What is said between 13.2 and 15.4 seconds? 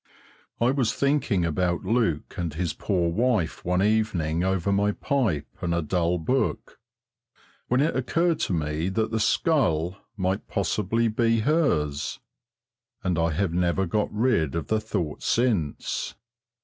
have never got rid of the thought